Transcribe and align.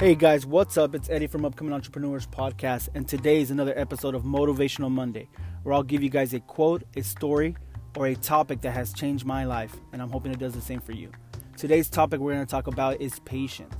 Hey 0.00 0.14
guys, 0.14 0.46
what's 0.46 0.78
up? 0.78 0.94
It's 0.94 1.10
Eddie 1.10 1.26
from 1.26 1.44
Upcoming 1.44 1.74
Entrepreneurs 1.74 2.26
Podcast, 2.26 2.88
and 2.94 3.06
today 3.06 3.42
is 3.42 3.50
another 3.50 3.78
episode 3.78 4.14
of 4.14 4.22
Motivational 4.22 4.90
Monday, 4.90 5.28
where 5.62 5.74
I'll 5.74 5.82
give 5.82 6.02
you 6.02 6.08
guys 6.08 6.32
a 6.32 6.40
quote, 6.40 6.84
a 6.96 7.02
story, 7.02 7.54
or 7.94 8.06
a 8.06 8.14
topic 8.14 8.62
that 8.62 8.70
has 8.70 8.94
changed 8.94 9.26
my 9.26 9.44
life, 9.44 9.76
and 9.92 10.00
I'm 10.00 10.08
hoping 10.08 10.32
it 10.32 10.38
does 10.38 10.54
the 10.54 10.60
same 10.62 10.80
for 10.80 10.92
you. 10.92 11.12
Today's 11.58 11.90
topic 11.90 12.18
we're 12.18 12.32
going 12.32 12.46
to 12.46 12.50
talk 12.50 12.66
about 12.66 12.98
is 12.98 13.18
patience. 13.26 13.74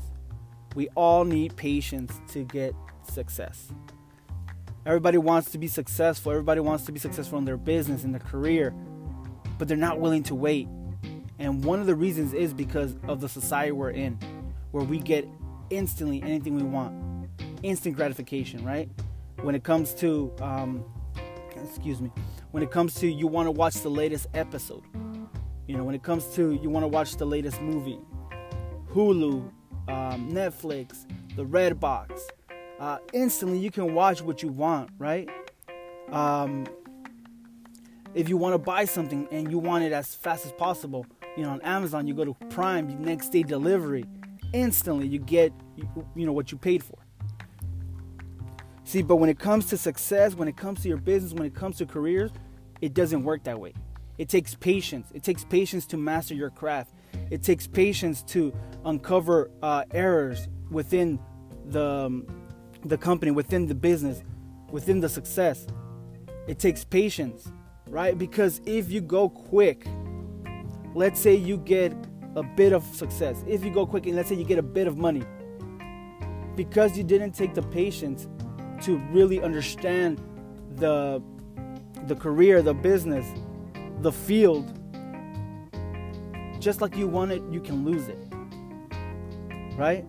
We 0.74 0.88
all 0.88 1.24
need 1.24 1.56
patience 1.56 2.12
to 2.32 2.44
get 2.44 2.74
success. 3.10 3.72
Everybody 4.84 5.16
wants 5.16 5.50
to 5.52 5.58
be 5.58 5.68
successful, 5.68 6.32
everybody 6.32 6.60
wants 6.60 6.84
to 6.84 6.92
be 6.92 7.00
successful 7.00 7.38
in 7.38 7.46
their 7.46 7.56
business, 7.56 8.04
in 8.04 8.12
their 8.12 8.20
career, 8.20 8.74
but 9.56 9.68
they're 9.68 9.76
not 9.78 10.00
willing 10.00 10.24
to 10.24 10.34
wait. 10.34 10.68
And 11.38 11.64
one 11.64 11.80
of 11.80 11.86
the 11.86 11.94
reasons 11.94 12.34
is 12.34 12.52
because 12.52 12.94
of 13.08 13.22
the 13.22 13.28
society 13.30 13.72
we're 13.72 13.88
in, 13.88 14.18
where 14.72 14.84
we 14.84 14.98
get 14.98 15.26
instantly 15.70 16.22
anything 16.22 16.56
we 16.56 16.62
want, 16.62 17.28
instant 17.62 17.96
gratification, 17.96 18.64
right? 18.64 18.88
When 19.42 19.54
it 19.54 19.64
comes 19.64 19.94
to, 19.94 20.32
um, 20.40 20.84
excuse 21.54 22.00
me, 22.00 22.10
when 22.50 22.62
it 22.62 22.70
comes 22.70 22.94
to 22.96 23.08
you 23.08 23.26
want 23.26 23.46
to 23.46 23.52
watch 23.52 23.74
the 23.76 23.90
latest 23.90 24.26
episode, 24.34 24.82
you 25.66 25.76
know, 25.76 25.84
when 25.84 25.94
it 25.94 26.02
comes 26.02 26.26
to 26.34 26.52
you 26.54 26.68
want 26.68 26.84
to 26.84 26.88
watch 26.88 27.16
the 27.16 27.24
latest 27.24 27.60
movie, 27.62 28.00
Hulu, 28.92 29.50
um, 29.88 30.32
Netflix, 30.32 31.06
the 31.36 31.44
Redbox, 31.44 32.20
uh, 32.80 32.98
instantly 33.12 33.58
you 33.58 33.70
can 33.70 33.94
watch 33.94 34.22
what 34.22 34.42
you 34.42 34.48
want, 34.48 34.90
right? 34.98 35.28
Um, 36.10 36.66
if 38.14 38.28
you 38.28 38.36
want 38.36 38.54
to 38.54 38.58
buy 38.58 38.84
something 38.84 39.28
and 39.30 39.50
you 39.50 39.58
want 39.58 39.84
it 39.84 39.92
as 39.92 40.14
fast 40.14 40.44
as 40.44 40.52
possible, 40.52 41.06
you 41.36 41.44
know, 41.44 41.50
on 41.50 41.60
Amazon, 41.62 42.06
you 42.06 42.14
go 42.14 42.24
to 42.24 42.34
Prime, 42.48 43.02
next 43.02 43.28
day 43.28 43.42
delivery, 43.42 44.04
instantly 44.52 45.06
you 45.06 45.18
get, 45.18 45.52
you 46.14 46.26
know, 46.26 46.32
what 46.32 46.52
you 46.52 46.58
paid 46.58 46.82
for. 46.82 46.98
See, 48.84 49.02
but 49.02 49.16
when 49.16 49.30
it 49.30 49.38
comes 49.38 49.66
to 49.66 49.76
success, 49.76 50.34
when 50.34 50.48
it 50.48 50.56
comes 50.56 50.82
to 50.82 50.88
your 50.88 50.98
business, 50.98 51.32
when 51.32 51.46
it 51.46 51.54
comes 51.54 51.78
to 51.78 51.86
careers, 51.86 52.32
it 52.80 52.92
doesn't 52.94 53.22
work 53.22 53.44
that 53.44 53.58
way. 53.58 53.72
It 54.18 54.28
takes 54.28 54.54
patience. 54.54 55.08
It 55.14 55.22
takes 55.22 55.44
patience 55.44 55.86
to 55.86 55.96
master 55.96 56.34
your 56.34 56.50
craft. 56.50 56.92
It 57.30 57.42
takes 57.42 57.66
patience 57.66 58.22
to 58.24 58.52
uncover 58.84 59.50
uh, 59.62 59.84
errors 59.92 60.48
within 60.70 61.18
the 61.66 61.84
um, 61.84 62.26
the 62.84 62.98
company, 62.98 63.30
within 63.30 63.66
the 63.66 63.74
business, 63.74 64.22
within 64.70 65.00
the 65.00 65.08
success. 65.08 65.66
It 66.48 66.58
takes 66.58 66.84
patience, 66.84 67.52
right? 67.88 68.16
Because 68.16 68.60
if 68.64 68.90
you 68.90 69.00
go 69.00 69.28
quick, 69.28 69.86
let's 70.94 71.20
say 71.20 71.34
you 71.34 71.58
get 71.58 71.92
a 72.36 72.42
bit 72.42 72.72
of 72.72 72.84
success. 72.84 73.44
If 73.46 73.64
you 73.64 73.70
go 73.70 73.86
quick 73.86 74.06
and 74.06 74.16
let's 74.16 74.28
say 74.28 74.34
you 74.36 74.44
get 74.44 74.58
a 74.58 74.62
bit 74.62 74.86
of 74.86 74.96
money, 74.96 75.22
because 76.56 76.96
you 76.96 77.04
didn't 77.04 77.32
take 77.32 77.54
the 77.54 77.62
patience 77.62 78.28
to 78.82 78.98
really 79.12 79.40
understand 79.40 80.20
the 80.76 81.22
the 82.06 82.14
career, 82.14 82.62
the 82.62 82.74
business, 82.74 83.26
the 84.00 84.12
field, 84.12 84.72
just 86.58 86.80
like 86.80 86.96
you 86.96 87.06
want 87.06 87.30
it, 87.32 87.42
you 87.50 87.60
can 87.60 87.84
lose 87.84 88.08
it. 88.08 88.18
Right? 89.76 90.06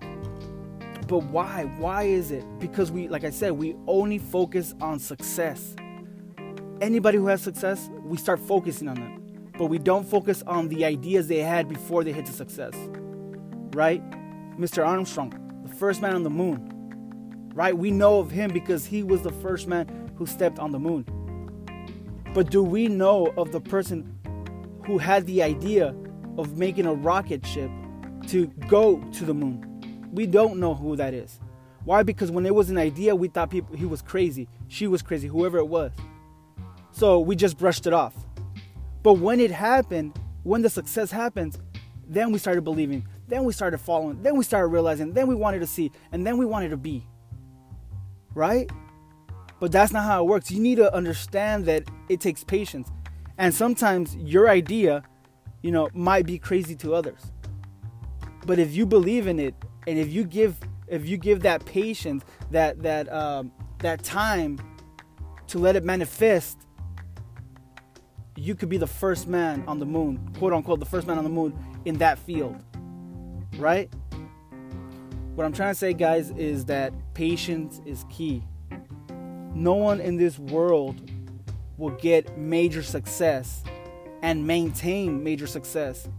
But 1.08 1.24
why? 1.24 1.66
Why 1.78 2.04
is 2.04 2.32
it? 2.32 2.46
Because 2.60 2.92
we, 2.92 3.08
like 3.08 3.24
I 3.24 3.30
said, 3.32 3.52
we 3.52 3.76
only 3.88 4.18
focus 4.18 4.74
on 4.80 5.00
success. 5.00 5.76
Anybody 6.80 7.18
who 7.18 7.28
has 7.28 7.42
success, 7.42 7.90
we 8.04 8.18
start 8.18 8.40
focusing 8.40 8.88
on 8.88 8.96
them. 8.96 9.21
But 9.58 9.66
we 9.66 9.78
don't 9.78 10.08
focus 10.08 10.44
on 10.48 10.70
the 10.70 10.86
ideas 10.86 11.28
they 11.28 11.40
had 11.40 11.68
before 11.68 12.04
they 12.04 12.12
hit 12.12 12.26
the 12.26 12.32
success. 12.34 12.74
Right? 13.74 14.02
Mr. 14.58 14.86
Armstrong, 14.86 15.34
the 15.64 15.76
first 15.76 16.02
man 16.02 16.16
on 16.16 16.24
the 16.24 16.30
moon. 16.30 17.52
Right? 17.54 17.78
We 17.78 17.92
know 17.92 18.20
of 18.20 18.32
him 18.32 18.52
because 18.52 18.86
he 18.86 19.04
was 19.04 19.22
the 19.22 19.32
first 19.32 19.68
man 19.68 20.12
who 20.16 20.26
stepped 20.26 20.60
on 20.60 20.72
the 20.72 20.80
moon. 20.80 21.06
But 22.34 22.50
do 22.50 22.64
we 22.64 22.88
know 22.88 23.34
of 23.38 23.52
the 23.52 23.60
person 23.60 24.18
who 24.86 24.98
had 24.98 25.26
the 25.26 25.44
idea 25.44 25.94
of 26.38 26.58
making 26.58 26.86
a 26.86 26.94
rocket 26.94 27.46
ship 27.46 27.70
to 28.28 28.48
go 28.68 28.98
to 29.14 29.26
the 29.26 29.34
moon? 29.34 30.10
We 30.12 30.26
don't 30.26 30.60
know 30.60 30.74
who 30.74 30.96
that 30.96 31.14
is. 31.14 31.40
Why? 31.84 32.04
Because 32.04 32.32
when 32.32 32.46
it 32.46 32.54
was 32.54 32.70
an 32.70 32.78
idea, 32.78 33.16
we 33.16 33.28
thought 33.28 33.50
people 33.50 33.76
he 33.76 33.86
was 33.86 34.02
crazy, 34.02 34.48
she 34.68 34.88
was 34.88 35.02
crazy, 35.02 35.28
whoever 35.28 35.58
it 35.58 35.68
was. 35.68 35.92
So 36.92 37.20
we 37.20 37.36
just 37.36 37.58
brushed 37.58 37.88
it 37.88 37.94
off. 37.94 38.14
But 39.04 39.14
when 39.14 39.40
it 39.40 39.52
happened, 39.52 40.20
when 40.44 40.62
the 40.62 40.70
success 40.70 41.12
happens, 41.12 41.58
then 42.08 42.32
we 42.32 42.40
started 42.40 42.64
believing, 42.64 43.08
then 43.28 43.44
we 43.44 43.54
started 43.54 43.78
following, 43.78 44.22
then 44.22 44.36
we 44.36 44.44
started 44.44 44.68
realizing, 44.68 45.14
then 45.14 45.28
we 45.28 45.36
wanted 45.36 45.60
to 45.60 45.68
see, 45.68 45.92
and 46.12 46.26
then 46.26 46.38
we 46.38 46.46
wanted 46.46 46.70
to 46.70 46.78
be. 46.78 47.08
Right? 48.36 48.70
But 49.60 49.72
that's 49.72 49.94
not 49.94 50.04
how 50.04 50.24
it 50.24 50.28
works. 50.28 50.52
You 50.52 50.60
need 50.60 50.76
to 50.76 50.94
understand 50.94 51.66
that 51.66 51.84
it 52.10 52.20
takes 52.20 52.44
patience. 52.44 52.90
And 53.38 53.54
sometimes 53.54 54.16
your 54.16 54.50
idea, 54.50 55.04
you 55.62 55.72
know, 55.72 55.90
might 55.94 56.26
be 56.26 56.38
crazy 56.40 56.76
to 56.78 56.94
others. 56.94 57.32
But 58.46 58.60
if 58.60 58.76
you 58.76 58.86
believe 58.86 59.28
in 59.28 59.40
it 59.40 59.54
and 59.88 59.98
if 59.98 60.12
you 60.12 60.24
give 60.24 60.58
if 60.88 61.08
you 61.08 61.16
give 61.16 61.42
that 61.42 61.64
patience, 61.66 62.24
that 62.50 62.82
that 62.84 63.12
um, 63.14 63.52
that 63.80 64.04
time 64.04 64.60
to 65.48 65.60
let 65.60 65.76
it 65.76 65.84
manifest, 65.84 66.58
you 68.42 68.56
could 68.56 68.70
be 68.70 68.78
the 68.78 68.88
first 68.88 69.28
man 69.28 69.64
on 69.68 69.78
the 69.78 69.86
moon, 69.86 70.20
quote 70.40 70.52
unquote, 70.52 70.80
the 70.80 70.86
first 70.86 71.06
man 71.06 71.20
on 71.20 71.24
the 71.24 71.30
moon 71.30 71.54
in 71.86 72.00
that 72.00 72.18
field, 72.18 72.56
right? 73.58 73.88
What 75.36 75.46
I'm 75.46 75.54
trying 75.54 75.70
to 75.70 75.78
say, 75.78 75.94
guys, 75.94 76.32
is 76.32 76.66
that 76.66 76.92
patience 77.14 77.82
is 77.86 78.04
key. 78.10 78.44
No 79.54 79.76
one 79.76 80.02
in 80.02 80.18
this 80.18 80.40
world 80.40 81.12
will 81.78 81.92
get 81.92 82.36
major 82.36 82.82
success 82.82 83.64
and 84.24 84.48
maintain 84.48 85.24
major 85.24 85.46
success, 85.46 86.10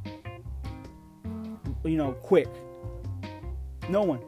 you 1.83 1.97
know, 1.97 2.13
quick. 2.13 2.49
No 3.89 4.03
one. 4.03 4.21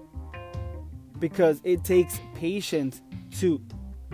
Because 1.20 1.60
it 1.62 1.84
takes 1.84 2.20
patience 2.34 3.02
to 3.38 3.60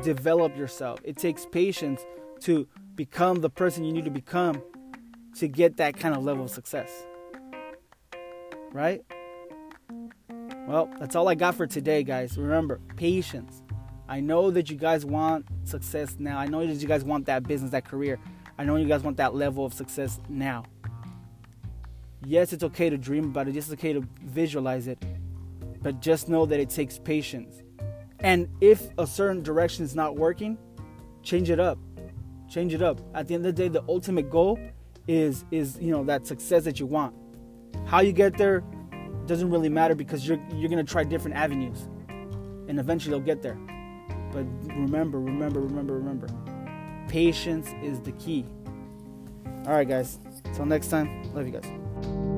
develop 0.02 0.54
yourself, 0.54 1.00
it 1.02 1.16
takes 1.16 1.46
patience 1.46 2.04
to 2.40 2.68
become 2.94 3.40
the 3.40 3.50
person 3.50 3.84
you 3.84 3.92
need 3.92 4.04
to 4.04 4.10
become 4.10 4.62
to 5.36 5.48
get 5.48 5.76
that 5.78 5.96
kind 5.96 6.14
of 6.14 6.24
level 6.24 6.44
of 6.44 6.50
success. 6.50 6.90
Right? 8.72 9.02
Well, 10.66 10.88
that's 10.98 11.16
all 11.16 11.28
I 11.28 11.34
got 11.34 11.54
for 11.54 11.66
today, 11.66 12.02
guys. 12.02 12.38
Remember, 12.38 12.80
patience. 12.96 13.62
I 14.08 14.20
know 14.20 14.50
that 14.50 14.70
you 14.70 14.76
guys 14.76 15.04
want 15.04 15.46
success 15.64 16.16
now. 16.18 16.38
I 16.38 16.46
know 16.46 16.66
that 16.66 16.74
you 16.74 16.88
guys 16.88 17.04
want 17.04 17.26
that 17.26 17.44
business, 17.44 17.70
that 17.70 17.84
career. 17.84 18.18
I 18.58 18.64
know 18.64 18.76
you 18.76 18.86
guys 18.86 19.02
want 19.02 19.16
that 19.16 19.34
level 19.34 19.64
of 19.64 19.72
success 19.72 20.20
now. 20.28 20.64
Yes, 22.24 22.52
it's 22.52 22.62
okay 22.64 22.90
to 22.90 22.98
dream 22.98 23.24
about 23.24 23.48
it. 23.48 23.56
It's 23.56 23.72
okay 23.72 23.92
to 23.92 24.06
visualize 24.22 24.86
it. 24.86 25.02
But 25.80 26.00
just 26.00 26.28
know 26.28 26.44
that 26.46 26.60
it 26.60 26.68
takes 26.68 26.98
patience. 26.98 27.62
And 28.18 28.48
if 28.60 28.88
a 28.98 29.06
certain 29.06 29.42
direction 29.42 29.84
is 29.84 29.94
not 29.94 30.16
working, 30.16 30.58
change 31.22 31.48
it 31.48 31.58
up. 31.58 31.78
Change 32.50 32.74
it 32.74 32.82
up. 32.82 33.00
At 33.14 33.28
the 33.28 33.34
end 33.34 33.46
of 33.46 33.54
the 33.54 33.62
day, 33.62 33.68
the 33.68 33.84
ultimate 33.88 34.28
goal 34.28 34.58
is 35.06 35.44
is 35.50 35.78
you 35.80 35.92
know 35.92 36.04
that 36.04 36.26
success 36.26 36.64
that 36.64 36.80
you 36.80 36.86
want. 36.86 37.14
How 37.86 38.00
you 38.00 38.12
get 38.12 38.36
there 38.36 38.64
doesn't 39.26 39.50
really 39.50 39.68
matter 39.68 39.94
because 39.94 40.26
you're 40.26 40.40
you're 40.54 40.68
gonna 40.68 40.82
try 40.82 41.04
different 41.04 41.36
avenues, 41.36 41.88
and 42.68 42.80
eventually 42.80 43.14
you'll 43.14 43.24
get 43.24 43.40
there. 43.40 43.58
But 44.32 44.46
remember, 44.66 45.20
remember, 45.20 45.60
remember, 45.60 45.94
remember, 45.94 46.28
patience 47.08 47.68
is 47.82 48.00
the 48.00 48.12
key. 48.12 48.44
All 49.66 49.72
right, 49.72 49.88
guys. 49.88 50.18
Until 50.44 50.66
next 50.66 50.88
time, 50.88 51.32
love 51.32 51.46
you 51.46 51.52
guys. 51.52 52.29